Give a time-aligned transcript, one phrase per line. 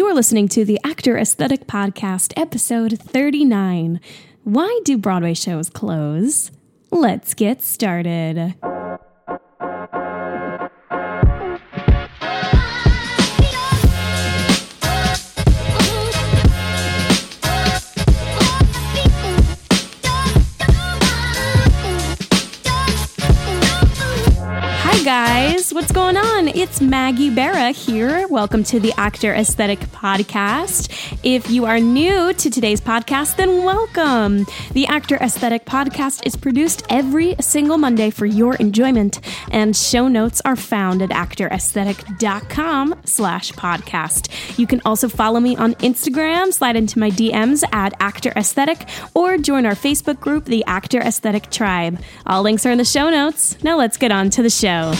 [0.00, 4.00] You are listening to the Actor Aesthetic Podcast, episode 39.
[4.44, 6.50] Why do Broadway shows close?
[6.90, 8.54] Let's get started.
[24.82, 25.74] Hi, guys.
[25.74, 26.48] What's going on?
[26.48, 27.28] It's Maggie
[27.70, 28.26] Here.
[28.28, 31.18] Welcome to the Actor Aesthetic Podcast.
[31.22, 34.46] If you are new to today's podcast, then welcome.
[34.72, 40.40] The Actor Aesthetic Podcast is produced every single Monday for your enjoyment, and show notes
[40.44, 44.58] are found at actoraesthetic.com slash podcast.
[44.58, 49.38] You can also follow me on Instagram, slide into my DMs at Actor Aesthetic, or
[49.38, 52.00] join our Facebook group, the Actor Aesthetic Tribe.
[52.26, 53.62] All links are in the show notes.
[53.62, 54.92] Now let's get on to the show.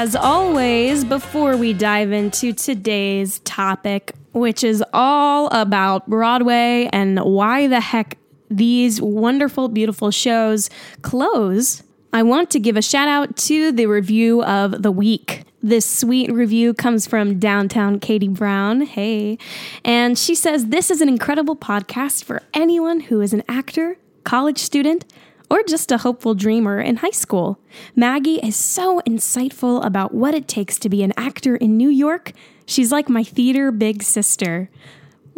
[0.00, 7.66] As always, before we dive into today's topic, which is all about Broadway and why
[7.66, 8.16] the heck
[8.48, 10.70] these wonderful, beautiful shows
[11.02, 11.82] close,
[12.12, 15.42] I want to give a shout out to the review of the week.
[15.64, 18.82] This sweet review comes from downtown Katie Brown.
[18.82, 19.36] Hey.
[19.84, 24.58] And she says, This is an incredible podcast for anyone who is an actor, college
[24.58, 25.04] student,
[25.50, 27.58] or just a hopeful dreamer in high school.
[27.96, 32.32] Maggie is so insightful about what it takes to be an actor in New York.
[32.66, 34.70] She's like my theater big sister.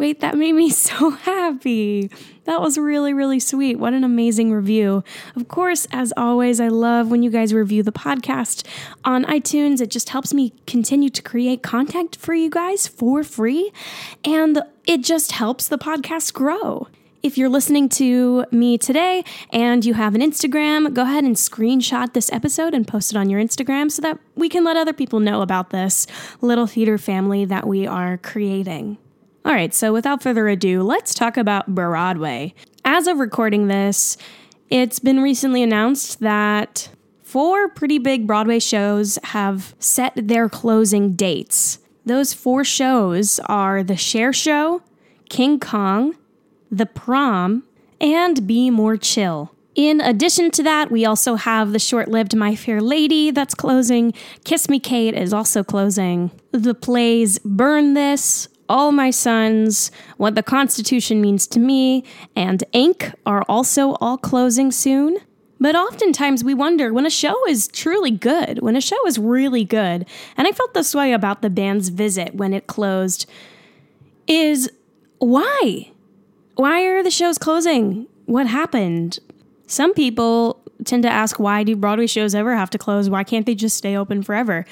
[0.01, 2.11] Wait, that made me so happy.
[2.45, 3.79] That was really, really sweet.
[3.79, 5.05] What an amazing review.
[5.37, 8.67] Of course, as always, I love when you guys review the podcast
[9.05, 9.83] on iTunes.
[9.83, 13.73] It just helps me continue to create content for you guys for free,
[14.25, 16.89] and it just helps the podcast grow.
[17.23, 22.15] If you're listening to me today and you have an Instagram, go ahead and screenshot
[22.15, 25.21] this episode and post it on your Instagram so that we can let other people
[25.21, 26.07] know about this
[26.41, 28.97] little theater family that we are creating.
[29.45, 32.55] All right, so without further ado, let's talk about Broadway.
[32.87, 34.17] As of recording this,
[34.71, 36.89] it's been recently announced that
[37.23, 41.81] four pretty big Broadway shows have set their closing dates.
[42.07, 44.83] Those four shows are The Cher Show,
[45.29, 46.17] King Kong,
[46.71, 47.65] The Prom,
[48.01, 49.53] and Be More Chill.
[49.75, 54.13] In addition to that, we also have the short lived My Fair Lady that's closing.
[54.45, 56.31] Kiss Me Kate is also closing.
[56.53, 62.05] The plays Burn This, all My Sons, What the Constitution Means to Me,
[62.35, 65.19] and Ink are also all closing soon.
[65.59, 69.65] But oftentimes we wonder when a show is truly good, when a show is really
[69.65, 73.29] good, and I felt this way about the band's visit when it closed,
[74.27, 74.71] is
[75.19, 75.93] why?
[76.61, 78.07] Why are the shows closing?
[78.27, 79.19] What happened?
[79.67, 83.09] Some people tend to ask why do Broadway shows ever have to close?
[83.09, 84.67] Why can't they just stay open forever?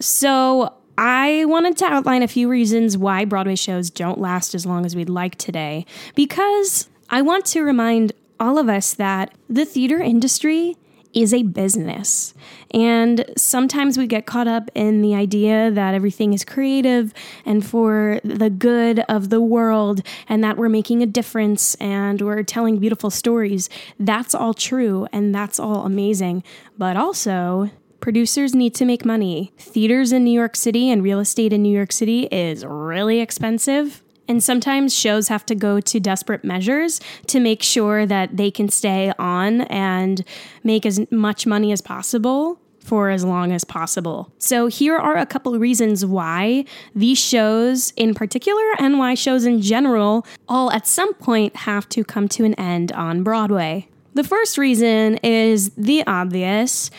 [0.00, 4.86] So I wanted to outline a few reasons why Broadway shows don't last as long
[4.86, 9.98] as we'd like today, because I want to remind all of us that the theater
[9.98, 10.78] industry
[11.14, 12.34] is a business.
[12.72, 18.20] And sometimes we get caught up in the idea that everything is creative and for
[18.24, 23.10] the good of the world and that we're making a difference and we're telling beautiful
[23.10, 23.68] stories.
[23.98, 26.42] That's all true and that's all amazing.
[26.76, 29.52] But also, Producers need to make money.
[29.58, 34.02] Theaters in New York City and real estate in New York City is really expensive.
[34.28, 38.68] And sometimes shows have to go to desperate measures to make sure that they can
[38.68, 40.24] stay on and
[40.64, 44.32] make as much money as possible for as long as possible.
[44.38, 49.60] So, here are a couple reasons why these shows in particular and why shows in
[49.60, 53.88] general all at some point have to come to an end on Broadway.
[54.14, 56.90] The first reason is the obvious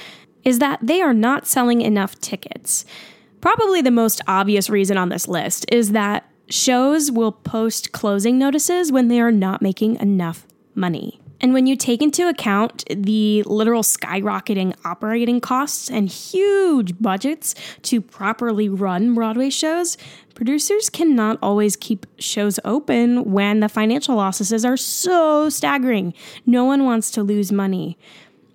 [0.44, 2.86] is that they are not selling enough tickets.
[3.42, 8.92] Probably the most obvious reason on this list is that shows will post closing notices
[8.92, 11.20] when they are not making enough money.
[11.40, 18.02] And when you take into account the literal skyrocketing operating costs and huge budgets to
[18.02, 19.98] properly run Broadway shows,
[20.34, 26.14] producers cannot always keep shows open when the financial losses are so staggering.
[26.46, 27.98] No one wants to lose money.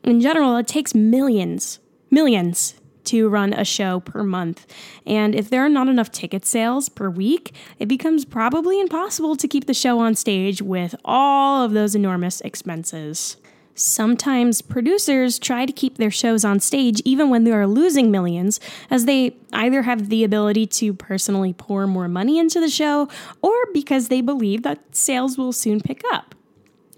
[0.02, 1.78] In general, it takes millions
[2.12, 4.66] millions to run a show per month.
[5.06, 9.48] And if there are not enough ticket sales per week, it becomes probably impossible to
[9.48, 13.36] keep the show on stage with all of those enormous expenses.
[13.74, 18.60] Sometimes producers try to keep their shows on stage even when they are losing millions,
[18.90, 23.08] as they either have the ability to personally pour more money into the show
[23.40, 26.34] or because they believe that sales will soon pick up.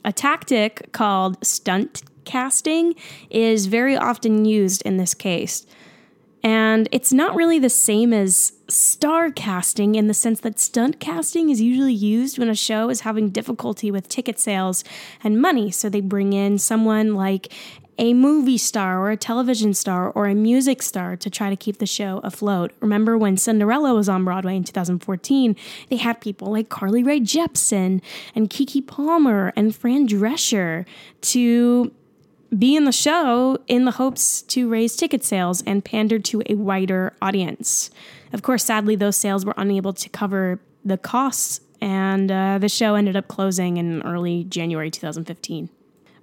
[0.04, 2.94] A tactic called stunt casting
[3.30, 5.66] is very often used in this case.
[6.44, 11.48] And it's not really the same as star casting in the sense that stunt casting
[11.48, 14.84] is usually used when a show is having difficulty with ticket sales
[15.24, 15.70] and money.
[15.70, 17.50] So they bring in someone like
[17.96, 21.78] a movie star or a television star or a music star to try to keep
[21.78, 22.72] the show afloat.
[22.80, 25.56] Remember when Cinderella was on Broadway in 2014?
[25.88, 28.02] They had people like Carly Rae Jepsen
[28.34, 30.84] and Keke Palmer and Fran Drescher
[31.22, 31.92] to
[32.58, 36.54] be in the show in the hopes to raise ticket sales and pander to a
[36.54, 37.90] wider audience.
[38.32, 42.94] Of course, sadly, those sales were unable to cover the costs, and uh, the show
[42.94, 45.68] ended up closing in early January 2015.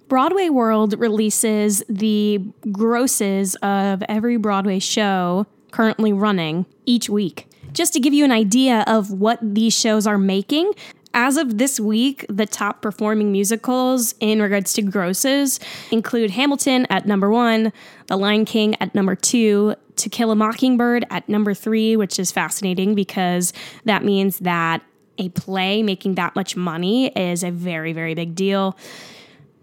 [0.08, 2.38] Broadway World releases the
[2.70, 7.48] grosses of every Broadway show currently running each week.
[7.72, 10.72] Just to give you an idea of what these shows are making,
[11.14, 15.60] as of this week, the top performing musicals in regards to grosses
[15.90, 17.72] include Hamilton at number one,
[18.06, 22.32] The Lion King at number two, To Kill a Mockingbird at number three, which is
[22.32, 23.52] fascinating because
[23.84, 24.82] that means that
[25.18, 28.76] a play making that much money is a very, very big deal.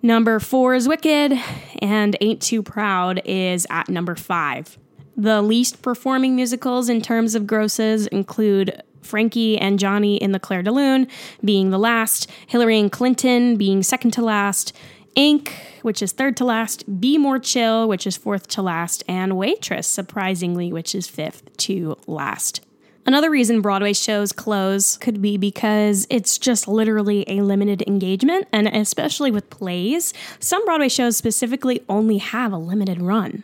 [0.01, 1.33] Number four is Wicked,
[1.81, 4.77] and Ain't Too Proud is at number five.
[5.17, 10.61] The least performing musicals in terms of grosses include Frankie and Johnny in the Clair
[10.61, 11.07] de Lune
[11.43, 14.75] being the last, Hillary and Clinton being second to last,
[15.15, 19.35] Ink, which is third to last, Be More Chill, which is fourth to last, and
[19.37, 22.61] Waitress, surprisingly, which is fifth to last.
[23.05, 28.67] Another reason Broadway shows close could be because it's just literally a limited engagement, and
[28.67, 33.43] especially with plays, some Broadway shows specifically only have a limited run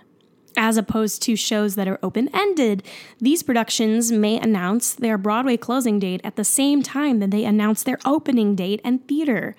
[0.58, 2.84] as opposed to shows that are open ended.
[3.20, 7.84] These productions may announce their Broadway closing date at the same time that they announce
[7.84, 9.56] their opening date and theater.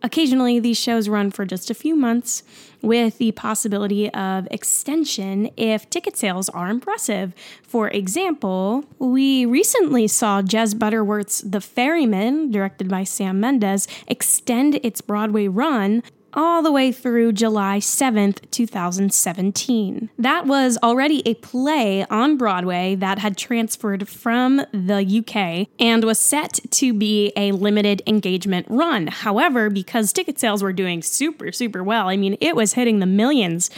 [0.00, 2.44] Occasionally, these shows run for just a few months
[2.82, 7.34] with the possibility of extension if ticket sales are impressive.
[7.64, 15.00] For example, we recently saw Jez Butterworth's The Ferryman, directed by Sam Mendes, extend its
[15.00, 16.04] Broadway run
[16.38, 20.08] all the way through July 7th, 2017.
[20.16, 26.20] That was already a play on Broadway that had transferred from the UK and was
[26.20, 29.08] set to be a limited engagement run.
[29.08, 33.06] However, because ticket sales were doing super, super well, I mean, it was hitting the
[33.06, 33.68] millions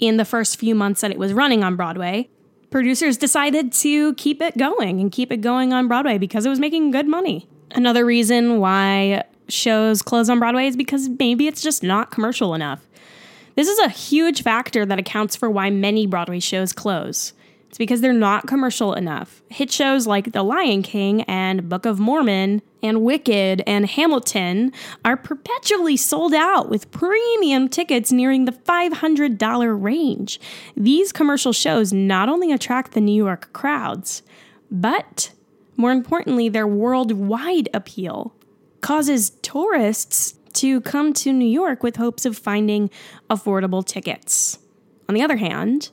[0.00, 2.28] in the first few months that it was running on Broadway.
[2.70, 6.58] Producers decided to keep it going and keep it going on Broadway because it was
[6.58, 7.48] making good money.
[7.70, 12.86] Another reason why shows close on Broadway is because maybe it's just not commercial enough.
[13.54, 17.32] This is a huge factor that accounts for why many Broadway shows close.
[17.68, 19.42] It's because they're not commercial enough.
[19.50, 24.72] Hit shows like The Lion King and Book of Mormon and Wicked and Hamilton
[25.04, 30.40] are perpetually sold out with premium tickets nearing the $500 range.
[30.76, 34.22] These commercial shows not only attract the New York crowds,
[34.70, 35.32] but
[35.76, 38.34] more importantly, their worldwide appeal
[38.80, 42.90] causes tourists to come to New York with hopes of finding
[43.30, 44.58] affordable tickets.
[45.08, 45.90] On the other hand,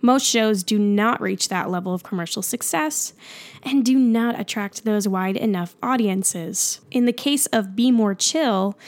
[0.00, 3.12] most shows do not reach that level of commercial success
[3.62, 6.80] and do not attract those wide enough audiences.
[6.90, 8.78] In the case of Be More Chill,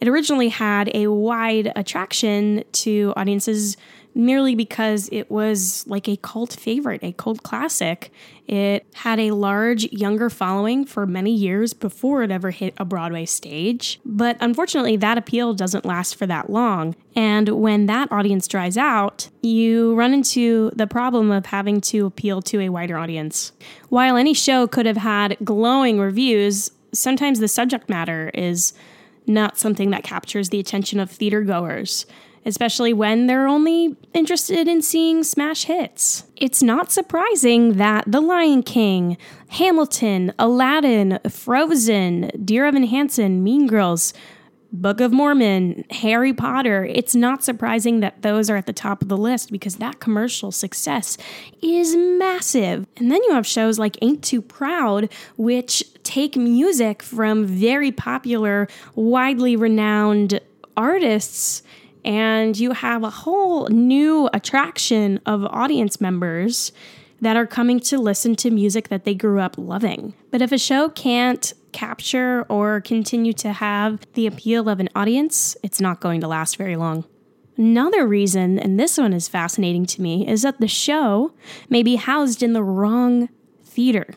[0.00, 3.76] it originally had a wide attraction to audiences
[4.14, 8.12] merely because it was like a cult favorite, a cult classic.
[8.46, 13.24] It had a large younger following for many years before it ever hit a Broadway
[13.24, 14.00] stage.
[14.04, 16.96] But unfortunately, that appeal doesn't last for that long.
[17.14, 22.42] And when that audience dries out, you run into the problem of having to appeal
[22.42, 23.52] to a wider audience.
[23.88, 28.72] While any show could have had glowing reviews, sometimes the subject matter is
[29.26, 32.06] not something that captures the attention of theater goers
[32.44, 36.24] especially when they're only interested in seeing smash hits.
[36.36, 39.16] It's not surprising that The Lion King,
[39.48, 44.14] Hamilton, Aladdin, Frozen, Dear Evan Hansen, Mean Girls,
[44.72, 49.08] Book of Mormon, Harry Potter, it's not surprising that those are at the top of
[49.08, 51.18] the list because that commercial success
[51.60, 52.86] is massive.
[52.96, 58.68] And then you have shows like Ain't Too Proud, which take music from very popular,
[58.94, 60.40] widely renowned
[60.76, 61.64] artists
[62.04, 66.72] and you have a whole new attraction of audience members
[67.20, 70.14] that are coming to listen to music that they grew up loving.
[70.30, 75.56] But if a show can't capture or continue to have the appeal of an audience,
[75.62, 77.04] it's not going to last very long.
[77.56, 81.34] Another reason, and this one is fascinating to me, is that the show
[81.68, 83.28] may be housed in the wrong
[83.62, 84.14] theater.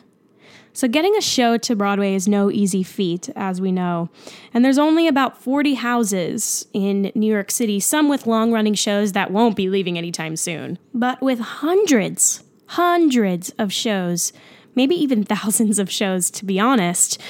[0.76, 4.10] So, getting a show to Broadway is no easy feat, as we know.
[4.52, 9.12] And there's only about 40 houses in New York City, some with long running shows
[9.12, 10.80] that won't be leaving anytime soon.
[10.92, 14.32] But with hundreds, hundreds of shows,
[14.74, 17.22] maybe even thousands of shows, to be honest,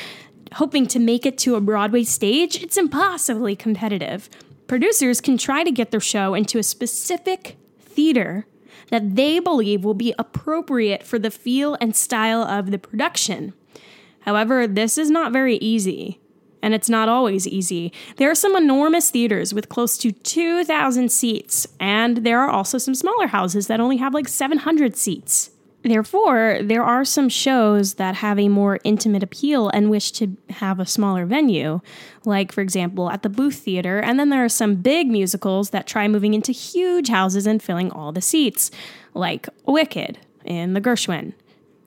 [0.55, 4.31] hoping to make it to a Broadway stage, it's impossibly competitive.
[4.69, 8.47] Producers can try to get their show into a specific theater
[8.91, 13.55] that they believe will be appropriate for the feel and style of the production.
[14.21, 16.21] However, this is not very easy,
[16.63, 17.93] and it's not always easy.
[18.17, 22.95] There are some enormous theaters with close to 2,000 seats, and there are also some
[22.95, 25.51] smaller houses that only have like 700 seats.
[25.85, 30.81] Therefore, there are some shows that have a more intimate appeal and wish to have
[30.81, 31.83] a smaller venue,
[32.25, 33.99] like, for example, at the Booth Theater.
[33.99, 37.91] And then there are some big musicals that try moving into huge houses and filling
[37.91, 38.71] all the seats,
[39.13, 41.35] like Wicked in the Gershwin.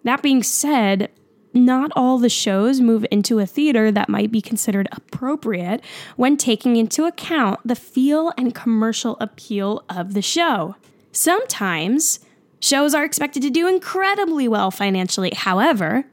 [0.03, 1.09] That being said,
[1.53, 5.83] not all the shows move into a theater that might be considered appropriate
[6.17, 10.75] when taking into account the feel and commercial appeal of the show.
[11.11, 12.19] Sometimes,
[12.59, 15.31] Shows are expected to do incredibly well financially.
[15.35, 16.05] However,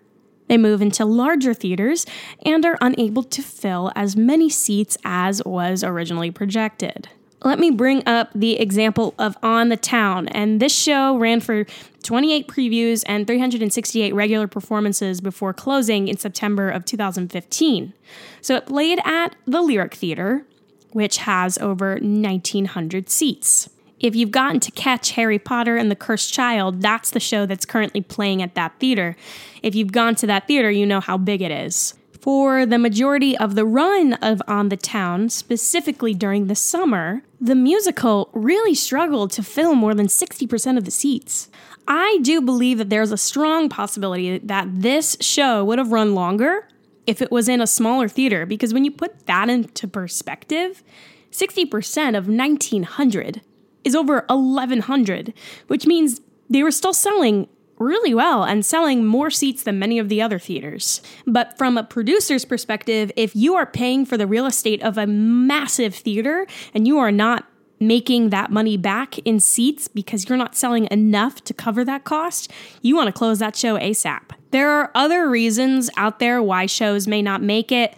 [0.48, 2.04] they move into larger theaters
[2.44, 7.08] and are unable to fill as many seats as was originally projected.
[7.42, 11.66] Let me bring up the example of On the Town, and this show ran for
[12.02, 17.92] 28 previews and 368 regular performances before closing in September of 2015.
[18.40, 20.46] So it played at the Lyric Theater,
[20.92, 23.68] which has over 1,900 seats.
[24.04, 27.64] If you've gotten to catch Harry Potter and the Cursed Child, that's the show that's
[27.64, 29.16] currently playing at that theater.
[29.62, 31.94] If you've gone to that theater, you know how big it is.
[32.20, 37.54] For the majority of the run of On the Town, specifically during the summer, the
[37.54, 41.48] musical really struggled to fill more than 60% of the seats.
[41.88, 46.68] I do believe that there's a strong possibility that this show would have run longer
[47.06, 50.82] if it was in a smaller theater, because when you put that into perspective,
[51.30, 53.40] 60% of 1900
[53.84, 55.32] is over 1,100,
[55.68, 57.48] which means they were still selling
[57.78, 61.02] really well and selling more seats than many of the other theaters.
[61.26, 65.06] But from a producer's perspective, if you are paying for the real estate of a
[65.06, 67.46] massive theater and you are not
[67.80, 72.50] making that money back in seats because you're not selling enough to cover that cost,
[72.82, 74.30] you want to close that show ASAP.
[74.52, 77.96] There are other reasons out there why shows may not make it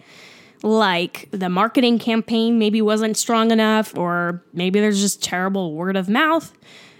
[0.63, 6.09] like the marketing campaign maybe wasn't strong enough, or maybe there's just terrible word of
[6.09, 6.53] mouth.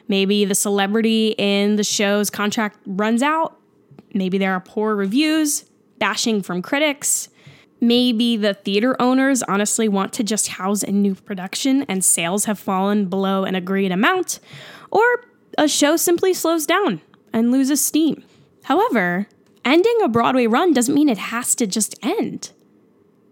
[0.07, 3.57] Maybe the celebrity in the show's contract runs out.
[4.13, 5.65] Maybe there are poor reviews,
[5.99, 7.29] bashing from critics.
[7.79, 12.57] Maybe the theater owners honestly want to just house a new production and sales have
[12.57, 14.39] fallen below an agreed amount.
[14.89, 15.03] Or
[15.57, 17.01] a show simply slows down
[17.33, 18.23] and loses steam.
[18.63, 19.27] However,
[19.65, 22.51] ending a Broadway run doesn't mean it has to just end.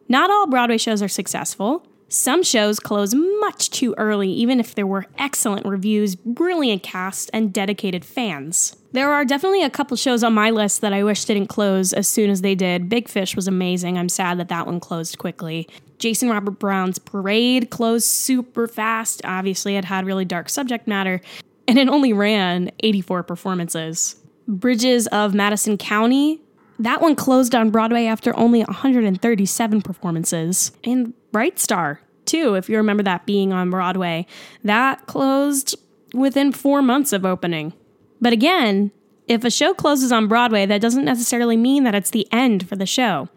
[0.07, 1.85] Not all Broadway shows are successful.
[2.07, 7.51] Some shows close much too early, even if there were excellent reviews, brilliant cast, and
[7.51, 8.75] dedicated fans.
[8.91, 12.07] There are definitely a couple shows on my list that I wish didn't close as
[12.07, 12.89] soon as they did.
[12.89, 13.97] Big Fish was amazing.
[13.97, 15.67] I'm sad that that one closed quickly.
[15.97, 19.21] Jason Robert Brown's Parade closed super fast.
[19.25, 21.21] Obviously, it had really dark subject matter,
[21.67, 24.15] and it only ran 84 performances.
[24.47, 26.39] Bridges of Madison County
[26.79, 30.71] that one closed on Broadway after only 137 performances.
[30.83, 34.25] And Bright Star, too, if you remember that being on Broadway,
[34.63, 35.77] that closed
[36.13, 37.73] within four months of opening.
[38.21, 38.91] But again,
[39.27, 42.75] if a show closes on Broadway, that doesn't necessarily mean that it's the end for
[42.75, 43.29] the show.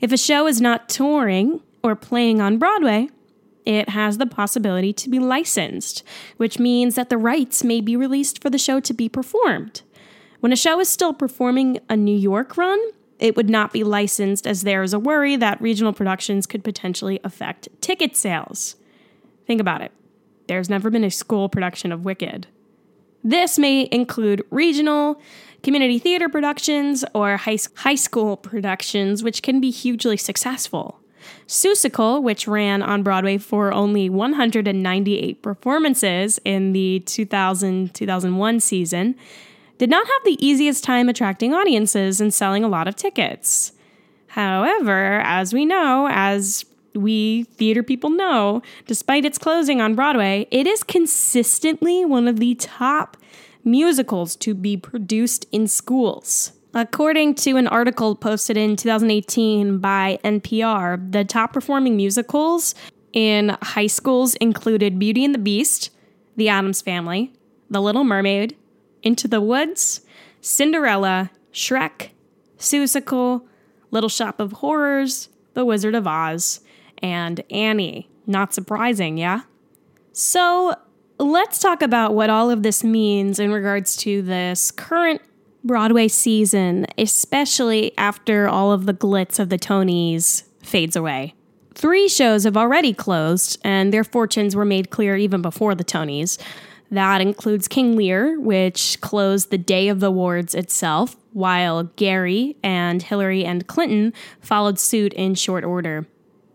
[0.00, 3.08] If a show is not touring or playing on Broadway,
[3.64, 6.02] it has the possibility to be licensed,
[6.36, 9.82] which means that the rights may be released for the show to be performed.
[10.44, 12.78] When a show is still performing a New York run,
[13.18, 17.18] it would not be licensed as there is a worry that regional productions could potentially
[17.24, 18.76] affect ticket sales.
[19.46, 19.90] Think about it.
[20.46, 22.46] There's never been a school production of Wicked.
[23.24, 25.18] This may include regional,
[25.62, 31.00] community theater productions, or high, high school productions, which can be hugely successful.
[31.46, 39.16] Seussical, which ran on Broadway for only 198 performances in the 2000 2001 season,
[39.84, 43.72] did not have the easiest time attracting audiences and selling a lot of tickets.
[44.28, 46.64] However, as we know, as
[46.94, 52.54] we theater people know, despite its closing on Broadway, it is consistently one of the
[52.54, 53.18] top
[53.62, 56.52] musicals to be produced in schools.
[56.72, 62.74] According to an article posted in 2018 by NPR, the top performing musicals
[63.12, 65.90] in high schools included Beauty and the Beast,
[66.36, 67.34] The Addams Family,
[67.68, 68.56] The Little Mermaid,
[69.04, 70.00] Into the Woods,
[70.40, 72.08] Cinderella, Shrek,
[72.58, 73.46] Seussical,
[73.92, 76.60] Little Shop of Horrors, The Wizard of Oz,
[76.98, 78.10] and Annie.
[78.26, 79.42] Not surprising, yeah?
[80.12, 80.74] So
[81.18, 85.20] let's talk about what all of this means in regards to this current
[85.62, 91.34] Broadway season, especially after all of the glitz of the Tonys fades away.
[91.74, 96.38] Three shows have already closed, and their fortunes were made clear even before the Tonys.
[96.90, 103.02] That includes King Lear, which closed the day of the awards itself, while Gary and
[103.02, 106.06] Hillary and Clinton followed suit in short order.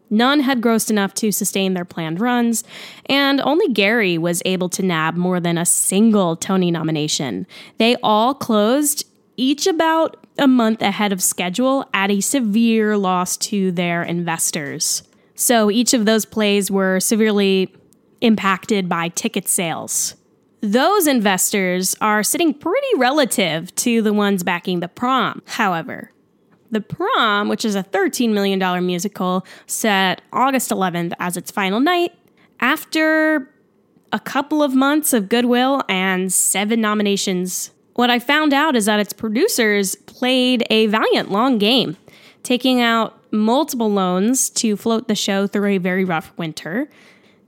[0.09, 2.63] None had grossed enough to sustain their planned runs,
[3.05, 7.45] and only Gary was able to nab more than a single Tony nomination.
[7.77, 9.05] They all closed
[9.37, 15.03] each about a month ahead of schedule at a severe loss to their investors.
[15.35, 17.73] So each of those plays were severely
[18.21, 20.15] impacted by ticket sales.
[20.61, 26.11] Those investors are sitting pretty relative to the ones backing the prom, however.
[26.71, 32.13] The Prom, which is a $13 million musical, set August 11th as its final night.
[32.59, 33.49] After
[34.11, 38.99] a couple of months of goodwill and seven nominations, what I found out is that
[38.99, 41.97] its producers played a valiant long game,
[42.43, 46.89] taking out multiple loans to float the show through a very rough winter.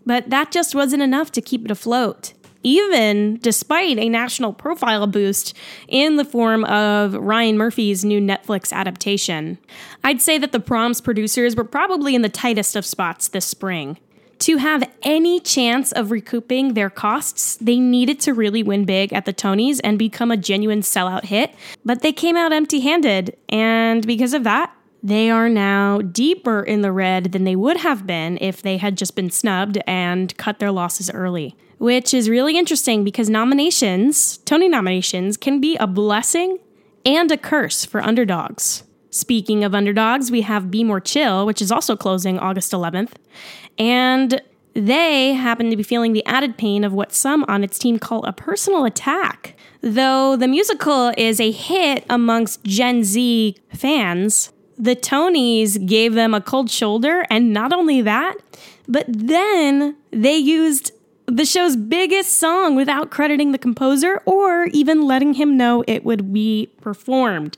[0.03, 5.55] But that just wasn't enough to keep it afloat even despite a national profile boost
[5.87, 9.57] in the form of Ryan Murphy's new Netflix adaptation.
[10.03, 13.97] I'd say that the prom's producers were probably in the tightest of spots this spring.
[14.39, 19.25] To have any chance of recouping their costs, they needed to really win big at
[19.25, 21.53] the Tonys and become a genuine sellout hit,
[21.85, 26.81] but they came out empty handed, and because of that, they are now deeper in
[26.81, 30.60] the red than they would have been if they had just been snubbed and cut
[30.60, 36.60] their losses early which is really interesting because nominations, Tony nominations, can be a blessing
[37.08, 38.84] and a curse for underdogs.
[39.10, 43.13] Speaking of underdogs, we have Be More Chill, which is also closing August 11th.
[43.79, 44.43] And
[44.75, 48.24] they happen to be feeling the added pain of what some on its team call
[48.25, 49.57] a personal attack.
[49.81, 56.41] Though the musical is a hit amongst Gen Z fans, the Tonys gave them a
[56.41, 58.35] cold shoulder, and not only that,
[58.87, 60.91] but then they used
[61.27, 66.33] the show's biggest song without crediting the composer or even letting him know it would
[66.33, 67.55] be performed.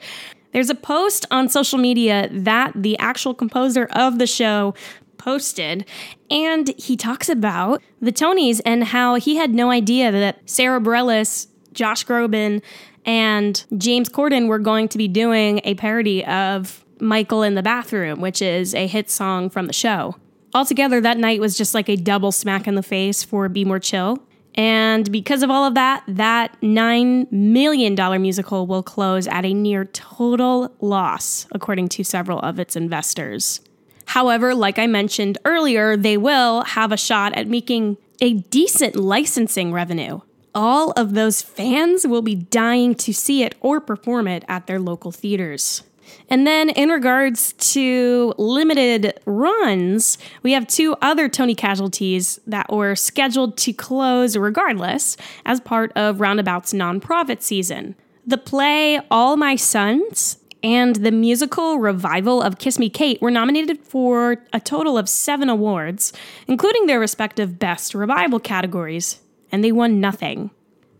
[0.52, 4.76] There's a post on social media that the actual composer of the show
[5.18, 5.86] posted,
[6.30, 11.48] and he talks about the Tonys and how he had no idea that Sara Bareilles,
[11.72, 12.62] Josh Groban,
[13.06, 18.22] and James Corden were going to be doing a parody of Michael in the Bathroom,
[18.22, 20.16] which is a hit song from the show.
[20.54, 23.80] Altogether, that night was just like a double smack in the face for Be More
[23.80, 24.20] Chill.
[24.56, 29.86] And because of all of that, that $9 million musical will close at a near
[29.86, 33.62] total loss, according to several of its investors.
[34.06, 39.74] However, like I mentioned earlier, they will have a shot at making a decent licensing
[39.74, 40.22] revenue.
[40.54, 44.80] All of those fans will be dying to see it or perform it at their
[44.80, 45.82] local theaters.
[46.30, 52.96] And then, in regards to limited runs, we have two other Tony casualties that were
[52.96, 57.96] scheduled to close regardless as part of Roundabout's nonprofit season.
[58.26, 63.80] The play All My Sons and the musical revival of Kiss Me Kate were nominated
[63.84, 66.14] for a total of seven awards,
[66.48, 69.20] including their respective Best Revival categories,
[69.52, 70.52] and they won nothing.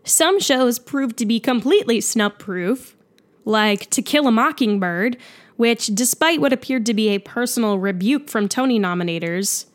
[0.04, 2.94] Some shows proved to be completely snub proof,
[3.44, 5.16] like To Kill a Mockingbird,
[5.56, 9.66] which, despite what appeared to be a personal rebuke from Tony nominators,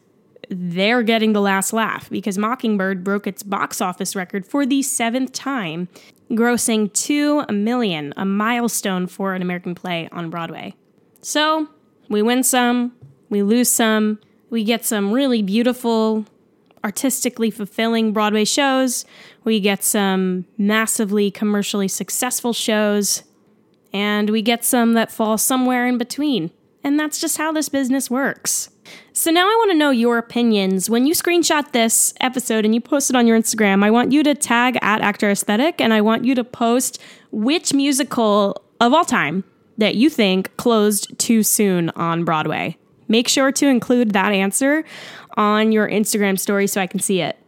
[0.49, 5.31] they're getting the last laugh because Mockingbird broke its box office record for the seventh
[5.31, 5.87] time,
[6.31, 10.73] grossing 2 million, a milestone for an American play on Broadway.
[11.21, 11.67] So,
[12.09, 12.93] we win some,
[13.29, 16.25] we lose some, we get some really beautiful,
[16.83, 19.05] artistically fulfilling Broadway shows,
[19.43, 23.23] we get some massively commercially successful shows,
[23.93, 26.51] and we get some that fall somewhere in between.
[26.83, 28.69] And that's just how this business works.
[29.11, 30.89] So now I want to know your opinions.
[30.89, 34.23] When you screenshot this episode and you post it on your Instagram, I want you
[34.23, 39.05] to tag at Actor Aesthetic and I want you to post which musical of all
[39.05, 39.43] time
[39.77, 42.77] that you think closed too soon on Broadway.
[43.07, 44.85] Make sure to include that answer
[45.35, 47.38] on your Instagram story so I can see it.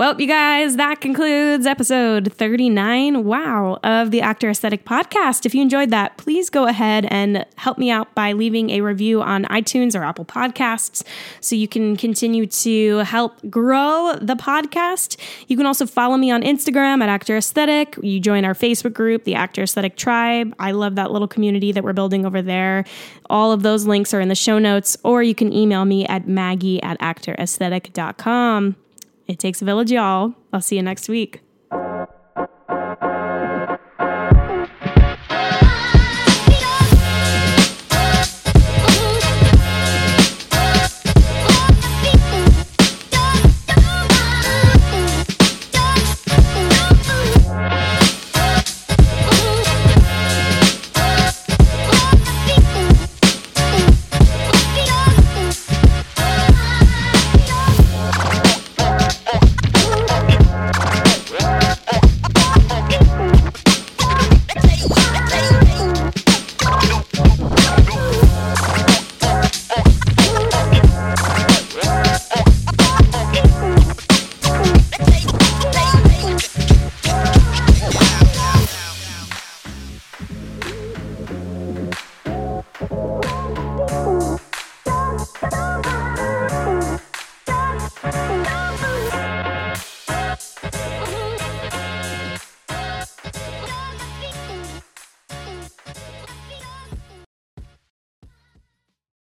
[0.00, 5.44] Well, you guys, that concludes episode 39, wow, of the Actor Aesthetic podcast.
[5.44, 9.20] If you enjoyed that, please go ahead and help me out by leaving a review
[9.20, 11.04] on iTunes or Apple Podcasts
[11.42, 15.20] so you can continue to help grow the podcast.
[15.48, 17.98] You can also follow me on Instagram at Actor Aesthetic.
[18.02, 20.54] You join our Facebook group, the Actor Aesthetic Tribe.
[20.58, 22.86] I love that little community that we're building over there.
[23.28, 26.26] All of those links are in the show notes, or you can email me at
[26.26, 28.76] maggie at actoraesthetic.com.
[29.30, 30.34] It takes a village, y'all.
[30.52, 31.40] I'll see you next week.